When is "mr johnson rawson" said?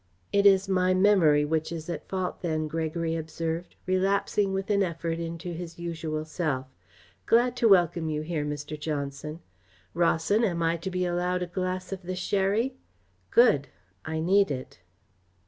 8.43-10.43